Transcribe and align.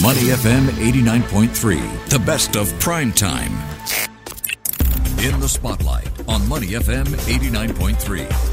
Money 0.00 0.28
FM 0.30 0.68
89.3, 0.68 2.08
the 2.08 2.18
best 2.20 2.56
of 2.56 2.72
prime 2.80 3.12
time. 3.12 3.52
In 5.18 5.38
the 5.38 5.46
spotlight 5.46 6.08
on 6.26 6.48
Money 6.48 6.68
FM 6.68 7.04
89.3. 7.04 8.51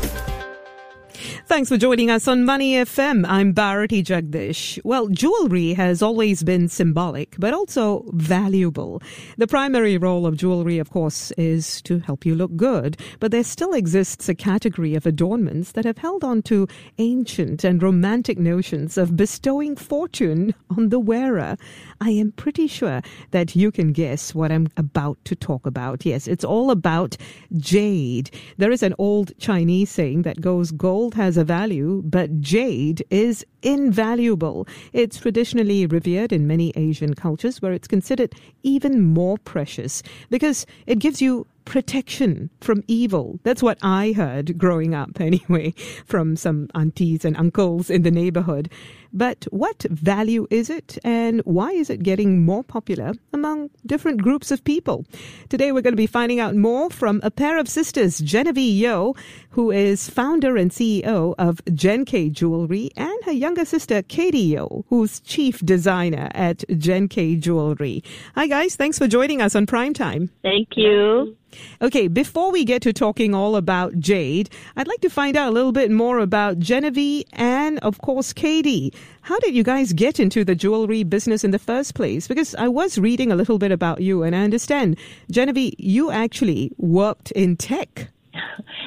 Thanks 1.49 1.67
for 1.67 1.77
joining 1.77 2.11
us 2.11 2.27
on 2.27 2.45
Money 2.45 2.73
FM. 2.73 3.25
I'm 3.27 3.53
Bharati 3.53 4.03
Jagdish. 4.03 4.79
Well, 4.83 5.07
jewelry 5.07 5.73
has 5.73 6.03
always 6.03 6.43
been 6.43 6.67
symbolic, 6.67 7.35
but 7.39 7.55
also 7.55 8.05
valuable. 8.13 9.01
The 9.39 9.47
primary 9.47 9.97
role 9.97 10.27
of 10.27 10.37
jewelry, 10.37 10.77
of 10.77 10.91
course, 10.91 11.31
is 11.39 11.81
to 11.81 11.97
help 11.97 12.23
you 12.23 12.35
look 12.35 12.55
good, 12.55 12.97
but 13.19 13.31
there 13.31 13.43
still 13.43 13.73
exists 13.73 14.29
a 14.29 14.35
category 14.35 14.93
of 14.93 15.07
adornments 15.07 15.71
that 15.71 15.85
have 15.85 15.97
held 15.97 16.23
on 16.23 16.43
to 16.43 16.67
ancient 16.99 17.63
and 17.63 17.81
romantic 17.81 18.37
notions 18.37 18.95
of 18.95 19.17
bestowing 19.17 19.75
fortune 19.75 20.53
on 20.77 20.89
the 20.89 20.99
wearer. 20.99 21.57
I 21.99 22.11
am 22.11 22.31
pretty 22.31 22.67
sure 22.67 23.01
that 23.31 23.55
you 23.55 23.71
can 23.71 23.91
guess 23.91 24.35
what 24.35 24.51
I'm 24.51 24.67
about 24.77 25.17
to 25.25 25.35
talk 25.35 25.65
about. 25.65 26.05
Yes, 26.05 26.27
it's 26.27 26.45
all 26.45 26.69
about 26.69 27.17
jade. 27.57 28.29
There 28.57 28.71
is 28.71 28.83
an 28.83 28.93
old 28.99 29.31
Chinese 29.39 29.89
saying 29.89 30.21
that 30.21 30.41
goes, 30.41 30.69
gold 30.69 31.15
has 31.15 31.38
a 31.39 31.43
value, 31.43 32.03
but 32.05 32.41
jade 32.41 33.03
is 33.09 33.45
invaluable. 33.63 34.67
It's 34.93 35.17
traditionally 35.17 35.85
revered 35.87 36.31
in 36.31 36.45
many 36.45 36.71
Asian 36.75 37.15
cultures 37.15 37.61
where 37.61 37.73
it's 37.73 37.87
considered 37.87 38.35
even 38.63 39.01
more 39.01 39.37
precious 39.39 40.03
because 40.29 40.65
it 40.85 40.99
gives 40.99 41.21
you 41.21 41.47
protection 41.65 42.49
from 42.61 42.83
evil. 42.87 43.39
That's 43.43 43.61
what 43.61 43.77
I 43.81 44.13
heard 44.13 44.57
growing 44.57 44.95
up, 44.95 45.21
anyway, 45.21 45.73
from 46.05 46.35
some 46.35 46.67
aunties 46.75 47.23
and 47.23 47.37
uncles 47.37 47.89
in 47.89 48.01
the 48.01 48.11
neighborhood. 48.11 48.69
But 49.11 49.47
what 49.51 49.83
value 49.89 50.47
is 50.49 50.69
it, 50.69 50.97
and 51.03 51.41
why 51.41 51.71
is 51.71 51.89
it 51.89 52.03
getting 52.03 52.45
more 52.45 52.63
popular 52.63 53.13
among 53.33 53.69
different 53.85 54.21
groups 54.21 54.51
of 54.51 54.63
people? 54.63 55.05
Today, 55.49 55.71
we're 55.71 55.81
going 55.81 55.93
to 55.93 55.97
be 55.97 56.07
finding 56.07 56.39
out 56.39 56.55
more 56.55 56.89
from 56.89 57.19
a 57.23 57.31
pair 57.31 57.57
of 57.57 57.67
sisters, 57.67 58.19
Genevieve 58.19 58.79
Yeo, 58.79 59.15
who 59.51 59.71
is 59.71 60.09
founder 60.09 60.57
and 60.57 60.71
CEO 60.71 61.33
of 61.37 61.61
Gen 61.73 62.05
K 62.05 62.29
Jewelry, 62.29 62.91
and 62.95 63.23
her 63.25 63.31
younger 63.31 63.65
sister, 63.65 64.01
Katie 64.03 64.39
Yeo, 64.39 64.85
who's 64.89 65.19
chief 65.21 65.59
designer 65.59 66.29
at 66.33 66.63
Gen 66.77 67.07
K 67.07 67.35
Jewelry. 67.35 68.03
Hi, 68.35 68.47
guys. 68.47 68.75
Thanks 68.75 68.99
for 68.99 69.07
joining 69.07 69.41
us 69.41 69.55
on 69.55 69.65
Primetime. 69.65 70.29
Thank 70.43 70.69
you. 70.75 71.35
Okay, 71.81 72.07
before 72.07 72.51
we 72.51 72.63
get 72.63 72.83
to 72.83 72.93
talking 72.93 73.33
all 73.33 73.55
about 73.55 73.97
Jade, 73.99 74.51
I'd 74.75 74.87
like 74.87 75.01
to 75.01 75.09
find 75.09 75.35
out 75.35 75.49
a 75.49 75.51
little 75.51 75.71
bit 75.71 75.89
more 75.89 76.19
about 76.19 76.59
Genevieve 76.59 77.25
and, 77.33 77.79
of 77.79 77.99
course, 78.01 78.33
Katie. 78.33 78.93
How 79.21 79.37
did 79.39 79.53
you 79.53 79.63
guys 79.63 79.93
get 79.93 80.19
into 80.19 80.43
the 80.43 80.55
jewelry 80.55 81.03
business 81.03 81.43
in 81.43 81.51
the 81.51 81.59
first 81.59 81.93
place? 81.93 82.27
Because 82.27 82.55
I 82.55 82.67
was 82.67 82.97
reading 82.97 83.31
a 83.31 83.35
little 83.35 83.59
bit 83.59 83.71
about 83.71 84.01
you, 84.01 84.23
and 84.23 84.35
I 84.35 84.43
understand, 84.43 84.97
Genevieve, 85.29 85.75
you 85.77 86.09
actually 86.11 86.71
worked 86.77 87.31
in 87.31 87.57
tech. 87.57 88.07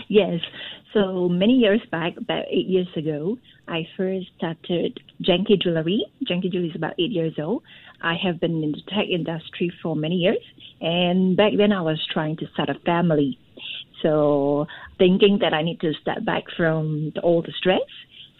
Yes. 0.08 0.40
So 0.92 1.26
many 1.26 1.54
years 1.54 1.80
back, 1.90 2.18
about 2.18 2.44
eight 2.50 2.66
years 2.66 2.88
ago, 2.94 3.38
I 3.66 3.88
first 3.96 4.26
started 4.36 5.00
K 5.24 5.56
Jewelry. 5.56 6.04
K 6.28 6.40
Jewelry 6.50 6.68
is 6.68 6.76
about 6.76 6.92
eight 6.98 7.12
years 7.12 7.32
old. 7.38 7.62
I 8.02 8.16
have 8.22 8.38
been 8.38 8.62
in 8.62 8.72
the 8.72 8.82
tech 8.88 9.08
industry 9.08 9.72
for 9.82 9.96
many 9.96 10.16
years, 10.16 10.44
and 10.82 11.34
back 11.34 11.52
then 11.56 11.72
I 11.72 11.80
was 11.80 11.98
trying 12.12 12.36
to 12.38 12.46
start 12.52 12.68
a 12.68 12.74
family. 12.84 13.38
So 14.02 14.66
thinking 14.98 15.38
that 15.40 15.54
I 15.54 15.62
need 15.62 15.80
to 15.80 15.94
step 16.02 16.24
back 16.26 16.44
from 16.56 17.12
all 17.22 17.40
the 17.40 17.52
stress. 17.56 17.80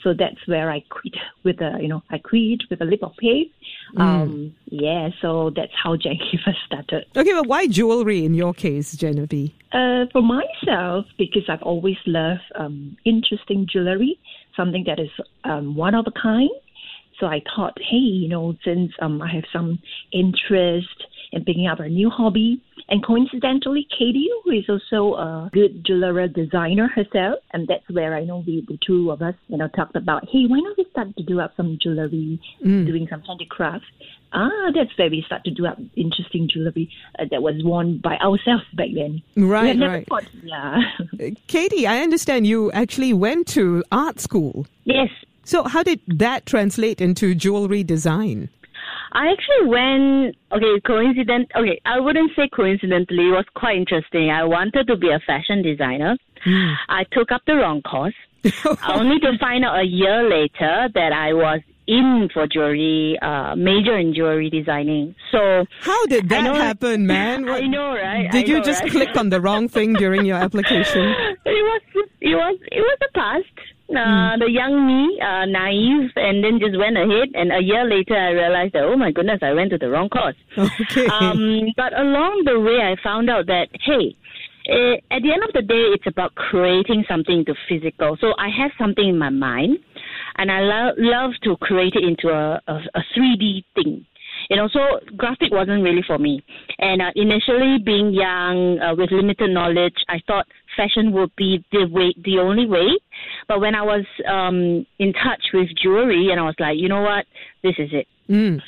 So 0.03 0.15
that's 0.15 0.47
where 0.47 0.71
I 0.71 0.81
quit 0.89 1.15
with 1.45 1.61
a, 1.61 1.79
you 1.81 1.89
know, 1.89 2.03
I 2.11 2.19
quit 2.19 2.63
with 2.69 2.81
a 2.81 2.85
leap 2.85 3.03
of 3.03 3.13
faith. 3.21 3.51
Um, 3.97 4.55
yeah, 4.67 5.11
so 5.21 5.51
that's 5.55 5.73
how 5.81 5.97
K 5.97 6.19
first 6.45 6.59
started. 6.67 7.05
Okay, 7.17 7.33
but 7.33 7.47
why 7.47 7.67
jewelry 7.67 8.25
in 8.25 8.35
your 8.35 8.55
case, 8.55 8.97
Genevieve? 8.97 9.53
Uh, 9.73 10.07
for 10.13 10.23
myself, 10.23 11.07
because 11.19 11.43
I've 11.49 11.63
always 11.63 11.97
loved 12.07 12.41
um, 12.55 12.97
interesting 13.05 13.67
jewelry, 13.71 14.19
something 14.57 14.85
that 14.87 14.99
is 14.99 15.11
um, 15.45 15.77
one 15.77 15.95
of 15.95 16.07
a 16.07 16.11
kind. 16.11 16.51
So 17.21 17.27
I 17.27 17.43
thought, 17.55 17.79
hey, 17.79 17.97
you 17.97 18.29
know, 18.29 18.57
since 18.65 18.93
um, 19.01 19.23
I 19.23 19.33
have 19.33 19.45
some 19.53 19.79
interest 20.13 21.05
in 21.33 21.45
picking 21.45 21.67
up 21.67 21.81
a 21.81 21.89
new 21.89 22.11
hobby, 22.11 22.63
and 22.89 23.05
coincidentally, 23.05 23.87
Katie, 23.97 24.29
who 24.45 24.51
is 24.51 24.65
also 24.69 25.15
a 25.15 25.51
good 25.53 25.85
jewelry 25.85 26.29
designer 26.29 26.89
herself, 26.89 27.39
and 27.53 27.67
that's 27.67 27.89
where 27.91 28.15
I 28.15 28.25
know 28.25 28.45
we, 28.47 28.65
the 28.69 28.79
two 28.87 29.11
of 29.11 29.23
us, 29.23 29.35
you 29.49 29.57
know, 29.57 29.69
talked 29.69 29.97
about, 29.97 30.29
hey, 30.31 30.45
why 30.47 30.59
not 30.61 30.77
we 30.77 30.87
start 30.91 31.17
to 31.17 31.23
do 31.23 31.41
up 31.41 31.53
some 31.57 31.79
jewelry, 31.83 32.41
doing 32.63 33.07
some 33.09 33.23
handicraft. 33.23 33.85
Ah, 34.35 34.71
that's 34.75 34.91
where 34.99 35.11
we 35.11 35.23
start 35.27 35.45
to 35.45 35.51
do 35.51 35.67
up 35.67 35.79
interesting 35.95 36.49
jewelry 36.53 36.91
uh, 37.19 37.25
that 37.31 37.43
was 37.43 37.55
worn 37.63 37.99
by 37.99 38.17
ourselves 38.17 38.65
back 38.75 38.89
then. 38.95 39.23
Right, 39.37 39.79
right. 39.79 40.07
thought, 40.09 40.25
yeah. 40.43 40.81
Katie, 41.49 41.87
I 41.87 42.01
understand 42.01 42.47
you 42.47 42.73
actually 42.73 43.13
went 43.13 43.47
to 43.49 43.85
art 43.93 44.21
school. 44.21 44.67
yes, 44.85 45.09
So, 45.45 45.65
how 45.65 45.83
did 45.83 46.01
that 46.07 46.47
translate 46.47 47.01
into 47.01 47.35
jewelry 47.35 47.85
design? 47.85 48.49
I 49.13 49.31
actually 49.33 49.69
went, 49.69 50.37
okay, 50.53 50.81
coincident, 50.87 51.51
okay, 51.57 51.81
I 51.85 52.01
wouldn't 52.01 52.33
say 52.37 52.49
coincidentally, 52.55 53.29
it 53.29 53.33
was 53.33 53.45
quite 53.55 53.77
interesting. 53.77 54.31
I 54.31 54.45
wanted 54.45 54.87
to 54.89 54.97
be 54.97 55.11
a 55.11 55.21
fashion 55.27 55.63
designer. 55.63 56.17
I 56.89 57.05
took 57.13 57.31
up 57.31 57.43
the 57.47 57.55
wrong 57.57 57.83
course, 57.83 58.15
only 58.89 59.21
to 59.21 59.39
find 59.39 59.65
out 59.65 59.79
a 59.79 59.85
year 59.85 60.29
later 60.29 60.89
that 60.95 61.13
I 61.13 61.33
was 61.35 61.61
in 61.87 62.29
for 62.33 62.47
jewelry, 62.47 63.19
uh, 63.23 63.55
major 63.57 63.97
in 63.99 64.15
jewelry 64.15 64.49
designing. 64.51 65.15
So, 65.31 65.65
How 65.81 66.07
did 66.07 66.29
that 66.31 66.43
know- 66.45 66.55
happen, 66.55 67.07
man? 67.15 67.49
I 67.49 67.61
know, 67.67 67.93
right? 67.95 68.31
Did 68.31 68.49
you 68.49 68.63
just 68.63 68.83
right? 68.83 68.91
click 68.91 69.17
on 69.17 69.31
the 69.31 69.41
wrong 69.41 69.69
thing 69.69 69.93
during 69.95 70.25
your 70.25 70.37
application? 70.39 71.03
it 71.45 71.63
was 71.71 71.81
it 72.21 72.35
was 72.35 72.59
it 72.71 72.81
was 72.81 72.99
a 73.09 73.13
past. 73.13 73.47
Uh, 73.97 74.37
The 74.39 74.51
young 74.51 74.87
me, 74.87 75.19
uh, 75.21 75.45
naive, 75.47 76.11
and 76.17 76.43
then 76.43 76.59
just 76.59 76.77
went 76.79 76.97
ahead. 76.97 77.29
And 77.35 77.53
a 77.53 77.63
year 77.63 77.85
later, 77.85 78.17
I 78.17 78.31
realized 78.31 78.73
that 78.75 78.85
oh 78.85 78.97
my 78.97 79.13
goodness, 79.13 79.41
I 79.43 79.53
went 79.53 79.71
to 79.71 79.79
the 79.79 79.91
wrong 79.91 80.09
course. 80.09 80.37
Okay. 80.59 81.07
Um, 81.07 81.67
but 81.77 81.93
along 81.99 82.43
the 82.45 82.59
way, 82.61 82.79
I 82.81 82.97
found 83.03 83.29
out 83.31 83.47
that 83.47 83.69
hey, 83.85 84.17
eh, 84.69 84.97
at 85.11 85.23
the 85.23 85.33
end 85.33 85.43
of 85.45 85.53
the 85.55 85.63
day, 85.63 85.85
it's 85.95 86.07
about 86.07 86.35
creating 86.35 87.05
something 87.09 87.45
to 87.47 87.55
physical. 87.69 88.17
So 88.21 88.33
I 88.39 88.49
have 88.61 88.71
something 88.79 89.09
in 89.09 89.19
my 89.19 89.31
mind, 89.31 89.79
and 90.39 90.51
I 90.51 90.61
lo- 90.61 90.95
love 90.99 91.33
to 91.45 91.57
create 91.57 91.95
it 91.95 92.05
into 92.05 92.29
a 92.35 92.61
a, 92.67 92.75
a 92.95 93.03
3D 93.17 93.65
thing. 93.75 94.07
You 94.51 94.57
know, 94.57 94.69
so 94.73 94.81
graphic 95.17 95.53
wasn't 95.53 95.83
really 95.85 96.03
for 96.07 96.19
me. 96.19 96.43
And 96.79 97.01
uh, 97.01 97.11
initially, 97.15 97.79
being 97.85 98.13
young 98.13 98.79
uh, 98.81 98.95
with 98.97 99.11
limited 99.13 99.51
knowledge, 99.51 99.95
I 100.09 100.19
thought 100.27 100.47
fashion 100.77 101.13
would 101.13 101.35
be 101.37 101.65
the 101.73 101.87
way, 101.87 102.15
the 102.25 102.39
only 102.39 102.67
way. 102.67 102.89
But 103.49 103.61
when 103.61 103.75
I 103.75 103.83
was 103.83 104.05
um, 104.27 104.87
in 104.99 105.13
touch 105.13 105.47
with 105.53 105.69
jewelry, 105.81 106.31
and 106.31 106.41
I 106.41 106.45
was 106.45 106.55
like, 106.59 106.77
you 106.79 106.89
know 106.89 107.03
what, 107.03 107.27
this 107.63 107.75
is 107.79 107.91
it. 107.93 108.07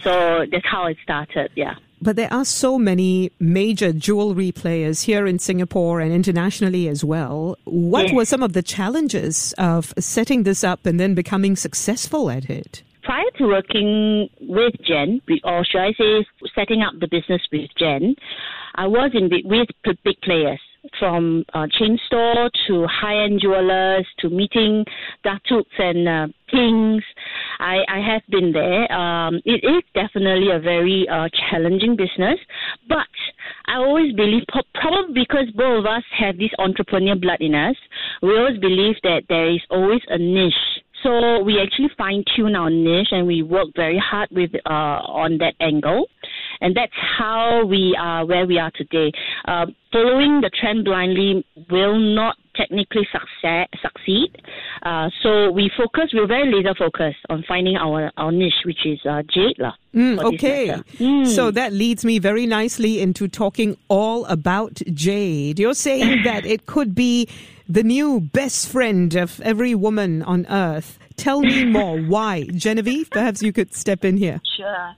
So 0.02 0.44
that's 0.50 0.66
how 0.66 0.86
it 0.86 0.98
started. 1.02 1.50
Yeah. 1.56 1.74
But 2.02 2.16
there 2.16 2.30
are 2.30 2.44
so 2.44 2.78
many 2.78 3.30
major 3.40 3.90
jewelry 3.94 4.52
players 4.52 5.00
here 5.02 5.26
in 5.26 5.38
Singapore 5.38 6.00
and 6.00 6.12
internationally 6.12 6.86
as 6.88 7.02
well. 7.02 7.56
What 7.64 8.06
Yes. 8.08 8.14
were 8.14 8.24
some 8.26 8.42
of 8.42 8.52
the 8.52 8.62
challenges 8.62 9.54
of 9.56 9.94
setting 9.98 10.42
this 10.42 10.62
up 10.64 10.84
and 10.84 11.00
then 11.00 11.14
becoming 11.14 11.56
successful 11.56 12.30
at 12.30 12.50
it? 12.50 12.82
Prior 13.04 13.24
to 13.38 13.46
working 13.46 14.28
with 14.40 14.74
Jen, 14.86 15.20
or 15.44 15.64
should 15.64 15.80
I 15.80 15.92
say, 15.92 16.26
setting 16.54 16.82
up 16.82 16.94
the 16.98 17.08
business 17.08 17.42
with 17.52 17.70
Jen, 17.78 18.14
I 18.74 18.86
was 18.86 19.10
in 19.14 19.30
with 19.44 19.68
big 20.04 20.20
players 20.22 20.60
from 20.98 21.44
uh, 21.54 21.66
chain 21.78 21.98
store 22.06 22.50
to 22.66 22.86
high-end 22.86 23.40
jewelers 23.40 24.06
to 24.18 24.28
meeting 24.28 24.84
datuks 25.24 25.64
and 25.78 26.08
uh, 26.08 26.26
kings. 26.50 27.02
I, 27.58 27.78
I 27.88 28.00
have 28.00 28.22
been 28.28 28.52
there. 28.52 28.90
Um, 28.92 29.40
it 29.44 29.64
is 29.64 29.82
definitely 29.94 30.50
a 30.52 30.58
very 30.58 31.06
uh, 31.08 31.28
challenging 31.50 31.96
business, 31.96 32.38
but 32.88 33.06
I 33.66 33.76
always 33.76 34.14
believe, 34.14 34.42
probably 34.74 35.14
because 35.14 35.46
both 35.54 35.80
of 35.80 35.86
us 35.86 36.02
have 36.18 36.36
this 36.36 36.50
entrepreneur 36.58 37.16
blood 37.16 37.40
in 37.40 37.54
us, 37.54 37.76
we 38.22 38.36
always 38.36 38.58
believe 38.58 38.96
that 39.04 39.22
there 39.28 39.50
is 39.50 39.60
always 39.70 40.02
a 40.08 40.18
niche 40.18 40.52
so 41.04 41.42
we 41.42 41.60
actually 41.60 41.90
fine 41.96 42.24
tune 42.34 42.56
our 42.56 42.70
niche 42.70 43.12
and 43.12 43.26
we 43.26 43.42
work 43.42 43.68
very 43.76 43.98
hard 43.98 44.28
with 44.32 44.50
uh, 44.66 44.68
on 45.04 45.38
that 45.38 45.54
angle, 45.60 46.06
and 46.60 46.74
that's 46.76 46.92
how 47.18 47.64
we 47.64 47.96
are 48.00 48.24
where 48.26 48.46
we 48.46 48.58
are 48.58 48.70
today. 48.74 49.12
Uh, 49.46 49.66
following 49.92 50.40
the 50.40 50.50
trend 50.60 50.84
blindly 50.84 51.44
will 51.70 51.98
not 51.98 52.36
technically 52.56 53.06
success, 53.12 53.68
succeed. 53.82 54.30
Uh, 54.82 55.10
so 55.22 55.50
we 55.50 55.70
focus. 55.76 56.10
We're 56.12 56.26
very 56.26 56.52
laser 56.52 56.74
focused 56.74 57.24
on 57.28 57.44
finding 57.46 57.76
our 57.76 58.10
our 58.16 58.32
niche, 58.32 58.62
which 58.64 58.84
is 58.84 58.98
uh, 59.08 59.22
jade 59.22 59.58
lah. 59.58 59.74
Mm, 59.94 60.22
okay. 60.34 60.68
Mm. 60.98 61.26
So 61.26 61.50
that 61.50 61.72
leads 61.72 62.04
me 62.04 62.18
very 62.18 62.46
nicely 62.46 63.00
into 63.00 63.28
talking 63.28 63.76
all 63.88 64.24
about 64.26 64.80
jade. 64.92 65.58
You're 65.58 65.74
saying 65.74 66.22
that 66.24 66.46
it 66.46 66.66
could 66.66 66.94
be 66.94 67.28
the 67.68 67.82
new 67.82 68.20
best 68.20 68.68
friend 68.68 69.14
of 69.14 69.40
every 69.40 69.74
woman 69.74 70.22
on 70.22 70.46
earth. 70.46 70.98
Tell 71.16 71.40
me 71.40 71.64
more. 71.78 72.00
Why? 72.00 72.44
Genevieve, 72.44 73.10
perhaps 73.10 73.42
you 73.42 73.52
could 73.52 73.74
step 73.74 74.04
in 74.04 74.16
here. 74.16 74.40
Sure. 74.56 74.94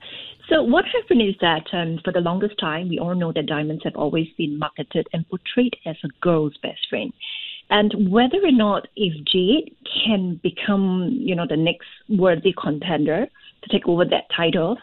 So 0.49 0.63
what 0.63 0.85
happened 0.85 1.21
is 1.21 1.35
that 1.41 1.65
um, 1.73 1.99
for 2.05 2.13
the 2.13 2.21
longest 2.21 2.57
time, 2.59 2.87
we 2.87 2.99
all 2.99 3.15
know 3.15 3.33
that 3.33 3.47
diamonds 3.47 3.83
have 3.83 3.95
always 3.95 4.27
been 4.37 4.57
marketed 4.57 5.07
and 5.11 5.27
portrayed 5.27 5.75
as 5.85 5.97
a 6.03 6.09
girl's 6.21 6.55
best 6.63 6.79
friend. 6.89 7.11
And 7.69 8.09
whether 8.09 8.37
or 8.37 8.51
not 8.51 8.87
if 8.95 9.13
Jade 9.25 9.75
can 10.05 10.39
become, 10.41 11.09
you 11.11 11.35
know, 11.35 11.45
the 11.47 11.57
next 11.57 11.87
worthy 12.07 12.53
contender 12.61 13.27
to 13.63 13.69
take 13.69 13.87
over 13.89 14.05
that 14.05 14.23
title, 14.35 14.77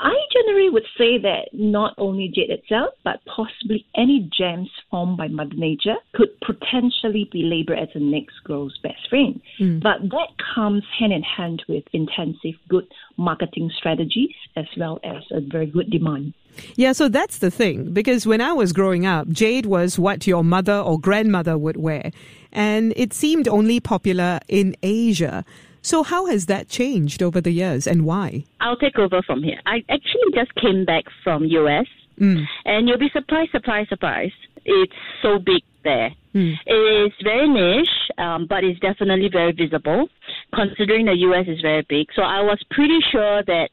I 0.00 0.14
generally 0.32 0.70
would 0.70 0.86
say 0.96 1.18
that 1.18 1.48
not 1.52 1.94
only 1.98 2.30
jade 2.32 2.50
itself, 2.50 2.94
but 3.04 3.20
possibly 3.24 3.84
any 3.96 4.30
gems 4.36 4.70
formed 4.90 5.16
by 5.16 5.26
Mother 5.28 5.56
Nature 5.56 5.96
could 6.14 6.28
potentially 6.40 7.28
be 7.32 7.42
labeled 7.42 7.78
as 7.78 7.88
the 7.94 8.00
next 8.00 8.36
girl's 8.44 8.78
best 8.82 9.08
friend. 9.10 9.40
Mm. 9.58 9.82
But 9.82 10.02
that 10.10 10.28
comes 10.54 10.84
hand 10.98 11.12
in 11.12 11.22
hand 11.22 11.64
with 11.68 11.84
intensive 11.92 12.54
good 12.68 12.86
marketing 13.16 13.70
strategies 13.76 14.34
as 14.56 14.66
well 14.76 15.00
as 15.02 15.24
a 15.32 15.40
very 15.40 15.66
good 15.66 15.90
demand. 15.90 16.34
Yeah, 16.76 16.92
so 16.92 17.08
that's 17.08 17.38
the 17.38 17.50
thing. 17.50 17.92
Because 17.92 18.26
when 18.26 18.40
I 18.40 18.52
was 18.52 18.72
growing 18.72 19.04
up, 19.06 19.28
jade 19.28 19.66
was 19.66 19.98
what 19.98 20.26
your 20.26 20.44
mother 20.44 20.78
or 20.78 20.98
grandmother 20.98 21.58
would 21.58 21.76
wear. 21.76 22.12
And 22.52 22.92
it 22.96 23.12
seemed 23.12 23.48
only 23.48 23.80
popular 23.80 24.40
in 24.48 24.76
Asia. 24.82 25.44
So 25.82 26.02
how 26.02 26.26
has 26.26 26.46
that 26.46 26.68
changed 26.68 27.22
over 27.22 27.40
the 27.40 27.50
years 27.50 27.86
and 27.86 28.04
why? 28.04 28.44
I'll 28.60 28.76
take 28.76 28.98
over 28.98 29.22
from 29.22 29.42
here. 29.42 29.60
I 29.66 29.84
actually 29.88 30.32
just 30.34 30.54
came 30.56 30.84
back 30.84 31.04
from 31.22 31.44
US 31.44 31.86
mm. 32.20 32.44
and 32.64 32.88
you'll 32.88 32.98
be 32.98 33.10
surprised, 33.12 33.52
surprised, 33.52 33.88
surprised. 33.88 34.34
It's 34.64 34.92
so 35.22 35.38
big 35.38 35.62
there. 35.84 36.10
Mm. 36.34 36.54
It's 36.66 37.16
very 37.22 37.48
niche, 37.48 37.88
um, 38.18 38.46
but 38.48 38.64
it's 38.64 38.78
definitely 38.80 39.28
very 39.32 39.52
visible 39.52 40.08
considering 40.54 41.06
the 41.06 41.16
US 41.28 41.46
is 41.48 41.60
very 41.60 41.84
big. 41.88 42.08
So 42.14 42.22
I 42.22 42.40
was 42.42 42.62
pretty 42.70 42.98
sure 43.10 43.42
that 43.44 43.70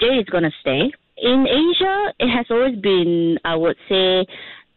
jade 0.00 0.20
is 0.20 0.26
going 0.26 0.44
to 0.44 0.52
stay. 0.60 0.92
In 1.16 1.46
Asia, 1.46 2.12
it 2.18 2.28
has 2.28 2.46
always 2.50 2.76
been, 2.80 3.38
I 3.44 3.54
would 3.54 3.76
say, 3.88 4.26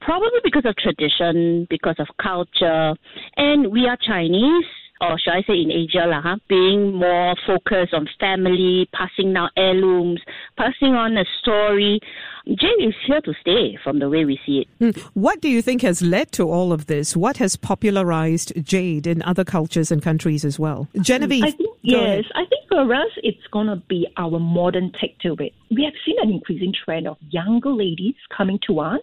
probably 0.01 0.39
because 0.43 0.65
of 0.65 0.75
tradition, 0.75 1.65
because 1.69 1.95
of 1.97 2.07
culture, 2.21 2.93
and 3.35 3.71
we 3.71 3.87
are 3.87 3.97
Chinese 3.97 4.65
or 5.01 5.19
should 5.19 5.33
I 5.33 5.41
say 5.43 5.61
in 5.61 5.71
Asia, 5.71 6.05
lah, 6.07 6.21
huh, 6.21 6.37
being 6.47 6.93
more 6.93 7.35
focused 7.45 7.93
on 7.93 8.07
family, 8.19 8.89
passing 8.93 9.33
down 9.33 9.49
heirlooms, 9.55 10.21
passing 10.57 10.93
on 10.93 11.17
a 11.17 11.25
story. 11.39 11.99
Jade 12.47 12.79
is 12.79 12.95
here 13.05 13.21
to 13.21 13.33
stay 13.41 13.77
from 13.83 13.99
the 13.99 14.09
way 14.09 14.23
we 14.23 14.39
see 14.45 14.59
it. 14.59 14.67
Hmm. 14.79 15.01
What 15.13 15.41
do 15.41 15.49
you 15.49 15.61
think 15.61 15.81
has 15.81 16.01
led 16.01 16.31
to 16.33 16.49
all 16.49 16.71
of 16.71 16.85
this? 16.85 17.15
What 17.15 17.37
has 17.37 17.57
popularized 17.57 18.53
Jade 18.63 19.05
in 19.05 19.21
other 19.23 19.43
cultures 19.43 19.91
and 19.91 20.01
countries 20.01 20.45
as 20.45 20.57
well? 20.57 20.87
Genevieve? 21.01 21.43
I 21.43 21.51
think, 21.51 21.69
yes, 21.81 22.23
I 22.35 22.45
think 22.45 22.67
for 22.69 22.93
us, 22.93 23.11
it's 23.17 23.45
going 23.51 23.67
to 23.67 23.75
be 23.87 24.07
our 24.17 24.39
modern 24.39 24.91
take 24.99 25.19
to 25.19 25.35
it. 25.39 25.53
We 25.69 25.83
have 25.83 25.93
seen 26.05 26.15
an 26.21 26.29
increasing 26.31 26.73
trend 26.85 27.07
of 27.07 27.17
younger 27.29 27.71
ladies 27.71 28.15
coming 28.35 28.59
to 28.67 28.79
us 28.79 29.01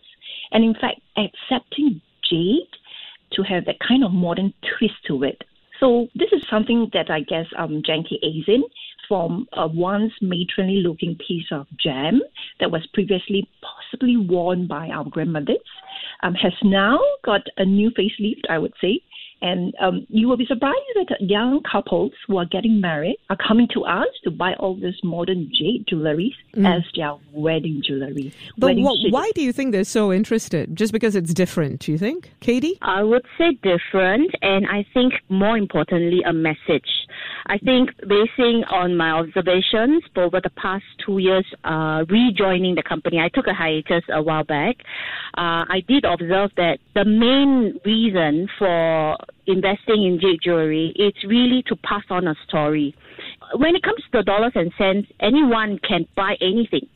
and, 0.50 0.64
in 0.64 0.74
fact, 0.74 1.00
accepting 1.16 2.00
Jade 2.30 2.68
to 3.32 3.42
have 3.42 3.66
that 3.66 3.76
kind 3.86 4.04
of 4.04 4.12
modern 4.12 4.54
twist 4.78 4.94
to 5.08 5.22
it. 5.24 5.42
So 5.80 6.08
this 6.14 6.28
is 6.32 6.42
something 6.50 6.88
that 6.92 7.10
I 7.10 7.20
guess 7.20 7.46
um, 7.58 7.82
Janki 7.84 8.20
from 9.08 9.46
a 9.52 9.66
once 9.66 10.12
matronly 10.20 10.76
looking 10.76 11.16
piece 11.26 11.46
of 11.50 11.66
gem 11.78 12.22
that 12.60 12.70
was 12.70 12.86
previously 12.94 13.48
possibly 13.60 14.16
worn 14.16 14.66
by 14.66 14.88
our 14.88 15.04
grandmothers 15.04 15.56
um, 16.22 16.34
has 16.34 16.52
now 16.62 16.98
got 17.24 17.42
a 17.58 17.64
new 17.64 17.90
facelift, 17.90 18.48
I 18.48 18.58
would 18.58 18.72
say, 18.80 19.02
and 19.42 19.74
um, 19.80 20.06
you 20.08 20.28
will 20.28 20.36
be 20.36 20.46
surprised 20.46 20.78
that 20.94 21.16
young 21.20 21.60
couples 21.70 22.12
who 22.26 22.38
are 22.38 22.46
getting 22.46 22.80
married 22.80 23.16
are 23.30 23.36
coming 23.36 23.68
to 23.74 23.84
us 23.84 24.08
to 24.24 24.30
buy 24.30 24.54
all 24.54 24.74
this 24.74 24.94
modern 25.02 25.50
jade 25.52 25.86
jewelry 25.88 26.34
mm. 26.54 26.66
as 26.66 26.82
their 26.96 27.14
wedding 27.32 27.82
jewelry. 27.86 28.32
But 28.56 28.68
wedding 28.68 28.84
wh- 28.84 29.12
why 29.12 29.30
do 29.34 29.42
you 29.42 29.52
think 29.52 29.72
they're 29.72 29.84
so 29.84 30.12
interested? 30.12 30.76
Just 30.76 30.92
because 30.92 31.16
it's 31.16 31.34
different, 31.34 31.80
do 31.80 31.92
you 31.92 31.98
think? 31.98 32.32
Katie? 32.40 32.78
I 32.82 33.02
would 33.02 33.26
say 33.38 33.58
different, 33.62 34.30
and 34.42 34.66
I 34.66 34.86
think 34.94 35.14
more 35.28 35.56
importantly, 35.56 36.22
a 36.24 36.32
message. 36.32 36.88
I 37.46 37.58
think 37.58 37.90
basing 38.00 38.64
on 38.70 38.96
my 38.96 39.10
observations 39.10 40.02
over 40.16 40.40
the 40.40 40.50
past 40.56 40.84
two 41.04 41.18
years, 41.18 41.44
uh, 41.64 42.04
rejoining 42.08 42.74
the 42.74 42.82
company, 42.82 43.18
I 43.18 43.28
took 43.28 43.46
a 43.46 43.52
hiatus 43.52 44.02
a 44.10 44.22
while 44.22 44.44
back. 44.44 44.76
Uh, 45.36 45.68
I 45.68 45.82
did 45.86 46.06
observe 46.06 46.52
that 46.56 46.78
the 46.94 47.04
main 47.04 47.78
reason 47.84 48.48
for 48.58 49.18
investing 49.46 50.04
in 50.04 50.18
jade 50.22 50.40
jewelry, 50.42 50.94
it's 50.96 51.22
really 51.24 51.62
to 51.66 51.76
pass 51.76 52.04
on 52.08 52.26
a 52.28 52.34
story. 52.48 52.94
When 53.56 53.76
it 53.76 53.82
comes 53.82 54.02
to 54.12 54.22
dollars 54.22 54.52
and 54.54 54.72
cents, 54.78 55.08
anyone 55.20 55.78
can 55.86 56.06
buy 56.16 56.36
anything. 56.40 56.88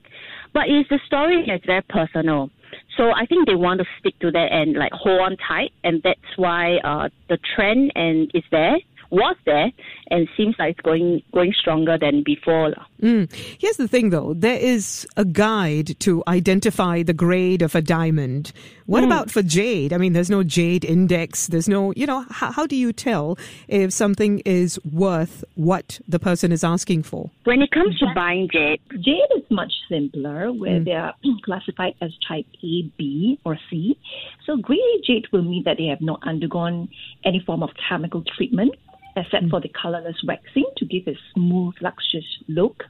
But 0.55 0.65
it's 0.69 0.89
the 0.89 0.99
story 1.07 1.45
that's 1.47 1.67
very 1.67 1.83
personal. 1.91 2.49
So 2.97 3.11
I 3.11 3.27
think 3.27 3.47
they 3.47 3.55
want 3.55 3.81
to 3.81 3.87
stick 4.01 4.19
to 4.21 4.31
that 4.31 4.49
and 4.51 4.77
like 4.77 4.93
hold 4.93 5.21
on 5.21 5.37
tight, 5.47 5.73
and 5.85 6.01
that's 6.03 6.21
why 6.37 6.79
uh, 6.79 7.11
the 7.29 7.39
trend 7.55 7.93
and 7.95 8.31
is 8.35 8.43
there 8.51 8.79
was 9.11 9.37
there 9.45 9.71
and 10.11 10.29
seems 10.37 10.55
like 10.59 10.73
it's 10.73 10.81
going 10.81 11.23
going 11.33 11.53
stronger 11.59 11.99
than 11.99 12.23
before. 12.23 12.75
Mm. 13.03 13.33
Here's 13.59 13.77
the 13.77 13.89
thing 13.89 14.11
though, 14.11 14.35
there 14.35 14.59
is 14.59 15.07
a 15.17 15.25
guide 15.25 15.99
to 16.01 16.23
identify 16.29 17.03
the 17.03 17.15
grade 17.15 17.63
of 17.63 17.75
a 17.75 17.83
diamond. 17.83 18.53
What 18.87 19.03
mm. 19.03 19.07
about 19.07 19.31
for 19.31 19.43
jade? 19.43 19.93
I 19.93 19.99
mean, 19.99 20.13
there's 20.13 20.31
no 20.31 20.43
jade 20.43 20.85
index. 20.85 21.47
There's 21.47 21.69
no, 21.69 21.93
you 21.95 22.07
know, 22.07 22.25
how, 22.31 22.53
how 22.53 22.67
do 22.67 22.75
you 22.77 22.93
tell 22.93 23.39
if 23.69 23.93
something 23.93 24.41
is 24.41 24.79
worth 24.85 25.45
what 25.55 26.01
the 26.09 26.19
person 26.19 26.53
is 26.53 26.65
asking 26.65 27.03
for? 27.03 27.31
When 27.45 27.63
it 27.63 27.71
comes 27.71 27.99
to 27.99 28.07
buying 28.15 28.49
jade, 28.53 28.81
jade 28.93 29.31
is 29.37 29.45
much 29.51 29.73
simpler 29.89 30.53
where 30.53 30.81
mm. 30.81 30.85
they 30.85 30.93
are 30.93 31.15
classified 31.45 31.95
as 32.01 32.13
type 32.27 32.47
A, 32.63 32.83
B, 32.97 33.39
or 33.45 33.59
C. 33.71 33.99
So 34.47 34.57
grade 34.57 34.81
jade 35.07 35.27
will 35.33 35.43
mean 35.43 35.63
that 35.65 35.77
they 35.79 35.87
have 35.87 36.01
not 36.01 36.21
undergone 36.27 36.89
any 37.25 37.43
form 37.45 37.63
of 37.63 37.71
chemical 37.89 38.25
treatment 38.37 38.75
except 39.19 39.45
mm. 39.45 39.51
for 39.51 39.61
the 39.61 39.69
colorless 39.69 40.17
waxing 40.25 40.67
to 40.77 40.85
give 40.85 41.07
a 41.07 41.17
smooth, 41.35 41.75
luxurious 41.81 42.27
look. 42.49 42.85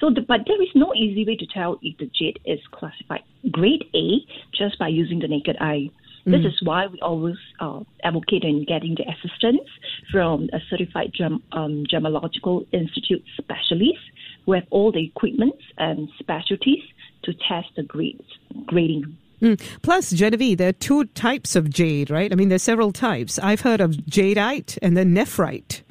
So, 0.00 0.10
the, 0.10 0.22
but 0.22 0.40
there 0.46 0.60
is 0.62 0.68
no 0.74 0.94
easy 0.94 1.24
way 1.26 1.36
to 1.36 1.46
tell 1.46 1.78
if 1.82 1.98
the 1.98 2.10
jade 2.18 2.40
is 2.44 2.60
classified 2.72 3.22
grade 3.50 3.84
A 3.94 4.18
just 4.56 4.78
by 4.78 4.88
using 4.88 5.20
the 5.20 5.28
naked 5.28 5.56
eye. 5.60 5.90
Mm. 6.26 6.32
This 6.32 6.52
is 6.52 6.58
why 6.62 6.86
we 6.86 7.00
always 7.00 7.36
uh, 7.60 7.80
advocate 8.02 8.44
in 8.44 8.64
getting 8.66 8.96
the 8.96 9.04
assistance 9.04 9.68
from 10.10 10.48
a 10.52 10.58
certified 10.68 11.12
gem, 11.14 11.42
um, 11.52 11.84
gemological 11.90 12.66
institute 12.72 13.22
specialist 13.38 14.00
who 14.44 14.52
have 14.52 14.64
all 14.70 14.92
the 14.92 15.04
equipment 15.04 15.54
and 15.78 16.08
specialties 16.18 16.82
to 17.24 17.32
test 17.32 17.68
the 17.76 17.82
grades, 17.82 18.24
grading 18.66 19.16
Mm. 19.40 19.60
Plus, 19.82 20.10
Genevieve, 20.10 20.58
there 20.58 20.68
are 20.68 20.72
two 20.72 21.04
types 21.06 21.56
of 21.56 21.70
jade, 21.70 22.10
right? 22.10 22.32
I 22.32 22.34
mean, 22.34 22.48
there's 22.48 22.62
several 22.62 22.92
types. 22.92 23.38
I've 23.38 23.60
heard 23.60 23.80
of 23.80 23.92
jadeite 23.92 24.78
and 24.82 24.96
then 24.96 25.14
nephrite. 25.14 25.82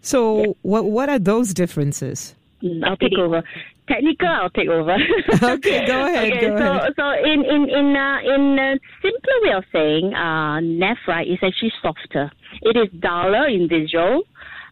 So, 0.00 0.40
yeah. 0.40 0.52
what 0.62 0.84
what 0.86 1.08
are 1.08 1.18
those 1.18 1.54
differences? 1.54 2.34
Mm, 2.62 2.84
I'll 2.84 2.96
take 2.96 3.18
over. 3.18 3.42
Technical, 3.86 4.28
I'll 4.28 4.50
take 4.50 4.68
over. 4.68 4.96
okay, 5.42 5.86
go 5.86 6.06
ahead. 6.06 6.32
Okay, 6.32 6.48
go 6.48 6.56
so 6.56 6.64
ahead. 6.64 6.92
so 6.96 7.12
in 7.24 7.44
in 7.44 7.68
in 7.68 7.96
uh, 7.96 8.18
in 8.24 8.58
a 8.58 8.78
simpler 9.02 9.38
way 9.42 9.52
of 9.52 9.64
saying, 9.72 10.14
uh, 10.14 10.60
nephrite 10.60 11.30
is 11.30 11.38
actually 11.42 11.72
softer. 11.82 12.30
It 12.62 12.76
is 12.76 12.88
duller 13.00 13.46
in 13.46 13.68
visual. 13.68 14.22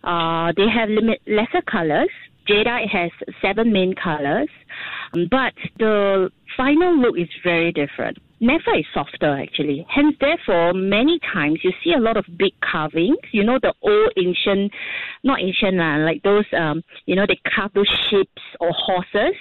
Uh, 0.02 0.52
they 0.56 0.68
have 0.68 0.88
limit 0.88 1.20
lesser 1.26 1.62
colors. 1.70 2.08
Jadeite 2.48 2.88
has 2.88 3.10
seven 3.40 3.72
main 3.72 3.94
colors, 3.94 4.48
but 5.30 5.54
the 5.78 6.30
final 6.56 6.96
look 6.98 7.18
is 7.18 7.28
very 7.42 7.72
different. 7.72 8.18
Nephrite 8.42 8.80
is 8.80 8.86
softer 8.92 9.40
actually. 9.40 9.86
Hence, 9.88 10.16
therefore, 10.20 10.72
many 10.72 11.20
times 11.32 11.60
you 11.62 11.70
see 11.84 11.92
a 11.92 12.00
lot 12.00 12.16
of 12.16 12.24
big 12.36 12.52
carvings. 12.60 13.18
You 13.30 13.44
know 13.44 13.58
the 13.62 13.72
old 13.82 14.12
ancient, 14.16 14.72
not 15.22 15.40
ancient 15.40 15.80
uh, 15.80 15.98
like 16.04 16.22
those, 16.22 16.44
um, 16.58 16.82
you 17.06 17.14
know, 17.14 17.24
they 17.26 17.38
carve 17.54 17.72
those 17.74 17.86
ships 18.10 18.42
or 18.58 18.70
horses. 18.72 19.36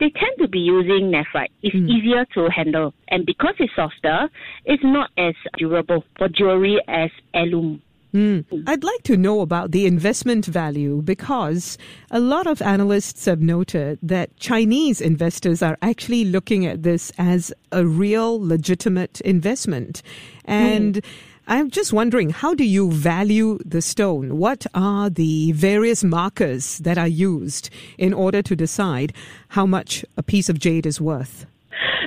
They 0.00 0.08
tend 0.08 0.32
to 0.38 0.48
be 0.48 0.60
using 0.60 1.12
nephrite. 1.12 1.52
It's 1.62 1.76
mm. 1.76 1.88
easier 1.88 2.24
to 2.34 2.48
handle, 2.50 2.94
and 3.08 3.26
because 3.26 3.54
it's 3.58 3.72
softer, 3.76 4.28
it's 4.64 4.82
not 4.82 5.10
as 5.18 5.34
durable 5.58 6.04
for 6.16 6.28
jewelry 6.28 6.80
as 6.88 7.10
heirloom. 7.34 7.82
Mm. 8.16 8.64
I'd 8.66 8.82
like 8.82 9.02
to 9.02 9.16
know 9.18 9.42
about 9.42 9.72
the 9.72 9.84
investment 9.84 10.46
value 10.46 11.02
because 11.02 11.76
a 12.10 12.18
lot 12.18 12.46
of 12.46 12.62
analysts 12.62 13.26
have 13.26 13.42
noted 13.42 13.98
that 14.02 14.34
Chinese 14.38 15.02
investors 15.02 15.60
are 15.60 15.76
actually 15.82 16.24
looking 16.24 16.64
at 16.64 16.82
this 16.82 17.12
as 17.18 17.52
a 17.72 17.84
real 17.84 18.40
legitimate 18.40 19.20
investment. 19.20 20.02
And 20.46 20.94
mm. 20.94 21.04
I'm 21.46 21.68
just 21.70 21.92
wondering, 21.92 22.30
how 22.30 22.54
do 22.54 22.64
you 22.64 22.90
value 22.90 23.58
the 23.66 23.82
stone? 23.82 24.38
What 24.38 24.66
are 24.72 25.10
the 25.10 25.52
various 25.52 26.02
markers 26.02 26.78
that 26.78 26.96
are 26.96 27.06
used 27.06 27.68
in 27.98 28.14
order 28.14 28.40
to 28.40 28.56
decide 28.56 29.12
how 29.48 29.66
much 29.66 30.06
a 30.16 30.22
piece 30.22 30.48
of 30.48 30.58
jade 30.58 30.86
is 30.86 31.02
worth? 31.02 31.44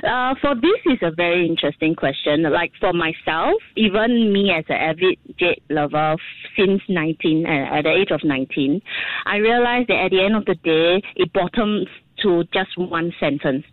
Uh, 0.02 0.34
for 0.40 0.54
this 0.54 0.80
is 0.86 0.98
a 1.02 1.10
very 1.10 1.46
interesting 1.46 1.94
question. 1.94 2.42
Like 2.42 2.72
for 2.80 2.92
myself, 2.92 3.60
even 3.76 4.32
me 4.32 4.50
as 4.50 4.64
an 4.68 4.76
avid 4.76 5.18
jade 5.38 5.62
lover 5.68 6.16
since 6.56 6.80
19, 6.88 7.46
uh, 7.46 7.76
at 7.76 7.82
the 7.82 7.90
age 7.90 8.10
of 8.10 8.20
19, 8.24 8.80
I 9.26 9.36
realized 9.36 9.88
that 9.88 10.04
at 10.04 10.10
the 10.10 10.22
end 10.22 10.36
of 10.36 10.44
the 10.46 10.54
day, 10.54 11.02
it 11.16 11.32
bottoms 11.32 11.86
to 12.22 12.44
just 12.52 12.76
one 12.78 13.12
sentence. 13.20 13.64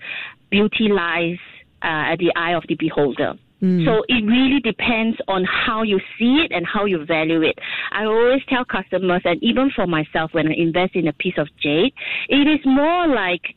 Beauty 0.50 0.90
lies 0.90 1.38
uh, 1.82 2.12
at 2.12 2.20
the 2.20 2.32
eye 2.36 2.54
of 2.54 2.64
the 2.68 2.76
beholder. 2.76 3.34
Mm. 3.62 3.86
So 3.86 4.04
it 4.08 4.24
really 4.24 4.60
depends 4.60 5.18
on 5.28 5.44
how 5.46 5.82
you 5.82 6.00
see 6.20 6.46
it 6.46 6.52
and 6.52 6.66
how 6.66 6.86
you 6.86 7.04
value 7.06 7.42
it. 7.42 7.58
I 7.92 8.06
always 8.06 8.42
tell 8.50 8.64
customers, 8.66 9.22
and 9.26 9.42
even 9.42 9.72
for 9.76 9.88
myself, 9.88 10.34
when 10.34 10.48
I 10.48 10.54
invest 10.56 10.96
in 10.96 11.08
a 11.08 11.14
piece 11.14 11.38
of 11.38 11.48
jade, 11.62 11.94
it 12.30 12.48
is 12.48 12.60
more 12.66 13.08
like 13.08 13.56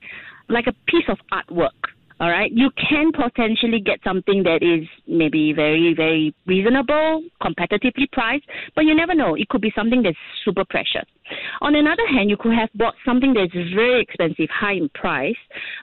like 0.48 0.66
a 0.66 0.74
piece 0.90 1.04
of 1.08 1.18
artwork. 1.32 1.79
All 2.20 2.28
right, 2.28 2.52
you 2.52 2.70
can 2.76 3.12
potentially 3.12 3.80
get 3.80 3.98
something 4.04 4.42
that 4.42 4.62
is 4.62 4.86
maybe 5.08 5.54
very, 5.54 5.94
very 5.96 6.34
reasonable, 6.46 7.22
competitively 7.42 8.12
priced, 8.12 8.44
but 8.76 8.84
you 8.84 8.94
never 8.94 9.14
know. 9.14 9.36
It 9.36 9.48
could 9.48 9.62
be 9.62 9.72
something 9.74 10.02
that's 10.02 10.18
super 10.44 10.66
precious. 10.68 11.06
On 11.62 11.74
another 11.74 12.06
hand, 12.06 12.28
you 12.28 12.36
could 12.36 12.52
have 12.52 12.68
bought 12.74 12.94
something 13.06 13.32
that's 13.32 13.54
very 13.74 14.02
expensive, 14.02 14.50
high 14.50 14.74
in 14.74 14.90
price, 14.90 15.36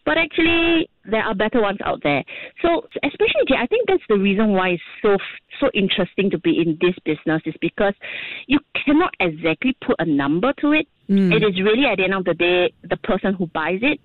but 0.06 0.20
actually 0.20 0.88
there 1.10 1.24
are 1.24 1.34
better 1.34 1.60
ones 1.60 1.80
out 1.84 2.02
there. 2.04 2.24
So, 2.62 2.86
especially, 3.04 3.58
I 3.58 3.66
think 3.66 3.88
that's 3.88 4.04
the 4.08 4.18
reason 4.18 4.52
why 4.52 4.70
it's 4.70 4.84
so 5.02 5.18
so 5.60 5.72
interesting 5.74 6.30
to 6.30 6.38
be 6.38 6.62
in 6.62 6.78
this 6.82 6.94
business 7.04 7.42
is 7.46 7.56
because 7.62 7.94
you 8.46 8.60
cannot 8.86 9.12
exactly 9.20 9.76
put 9.86 9.96
a 9.98 10.06
number 10.06 10.54
to 10.62 10.74
it. 10.74 10.88
Mm. 11.10 11.34
It 11.34 11.44
is 11.44 11.60
really 11.64 11.86
at 11.86 11.98
the 11.98 12.04
end 12.04 12.14
of 12.14 12.26
the 12.26 12.34
day 12.34 12.72
the 12.84 12.98
person 12.98 13.34
who 13.34 13.48
buys 13.48 13.80
it 13.82 14.00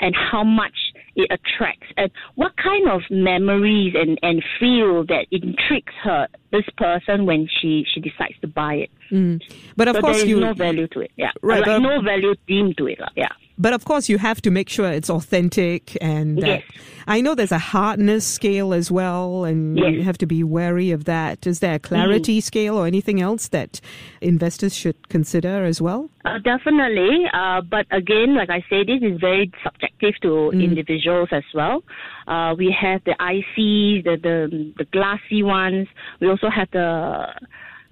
and 0.00 0.14
how 0.16 0.42
much 0.42 0.74
it 1.16 1.30
attracts 1.30 1.86
and 1.96 2.10
what 2.34 2.52
kind 2.56 2.88
of 2.88 3.00
memories 3.10 3.94
and, 3.96 4.18
and 4.22 4.44
feel 4.60 5.04
that 5.06 5.26
intrigues 5.30 5.92
her 6.04 6.28
this 6.52 6.64
person 6.76 7.26
when 7.26 7.48
she, 7.60 7.84
she 7.92 8.00
decides 8.00 8.38
to 8.42 8.46
buy 8.46 8.74
it. 8.74 8.90
Mm. 9.10 9.42
But 9.76 9.88
of 9.88 9.96
so 9.96 10.00
course, 10.02 10.16
there 10.16 10.24
is 10.24 10.30
you 10.30 10.40
no 10.40 10.52
value 10.52 10.86
to 10.88 11.00
it. 11.00 11.10
Yeah, 11.16 11.30
right. 11.42 11.66
Like 11.66 11.82
no 11.82 12.02
value 12.02 12.34
deemed 12.46 12.76
to 12.78 12.86
it. 12.86 12.98
Yeah. 13.16 13.28
But 13.58 13.72
of 13.72 13.84
course, 13.84 14.08
you 14.08 14.18
have 14.18 14.42
to 14.42 14.50
make 14.50 14.68
sure 14.68 14.90
it's 14.90 15.08
authentic, 15.08 15.96
and 16.00 16.38
yes. 16.38 16.62
I 17.06 17.20
know 17.20 17.34
there's 17.34 17.52
a 17.52 17.58
hardness 17.58 18.26
scale 18.26 18.74
as 18.74 18.90
well, 18.90 19.44
and 19.44 19.78
yes. 19.78 19.92
you 19.92 20.02
have 20.02 20.18
to 20.18 20.26
be 20.26 20.44
wary 20.44 20.90
of 20.90 21.04
that. 21.04 21.46
Is 21.46 21.60
there 21.60 21.74
a 21.74 21.78
clarity 21.78 22.40
mm. 22.40 22.42
scale 22.42 22.76
or 22.76 22.86
anything 22.86 23.20
else 23.20 23.48
that 23.48 23.80
investors 24.20 24.74
should 24.74 25.08
consider 25.08 25.64
as 25.64 25.80
well? 25.80 26.10
Uh, 26.24 26.38
definitely, 26.38 27.24
uh, 27.32 27.62
but 27.62 27.86
again, 27.92 28.34
like 28.36 28.50
I 28.50 28.60
say, 28.68 28.84
this 28.84 29.00
is 29.02 29.18
very 29.20 29.50
subjective 29.64 30.14
to 30.22 30.28
mm. 30.52 30.62
individuals 30.62 31.28
as 31.32 31.44
well. 31.54 31.82
Uh, 32.26 32.54
we 32.58 32.76
have 32.78 33.02
the 33.04 33.14
ICs, 33.18 34.04
the, 34.04 34.16
the 34.22 34.74
the 34.76 34.84
glassy 34.86 35.42
ones. 35.42 35.86
We 36.20 36.28
also 36.28 36.50
have 36.50 36.68
the 36.72 37.26